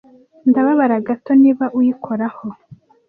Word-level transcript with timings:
ndababara 0.49 0.95
gato 1.07 1.31
niba 1.41 1.65
uyikoraho 1.77 2.45